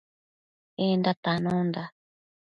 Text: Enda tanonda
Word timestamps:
Enda 0.85 1.13
tanonda 1.23 1.83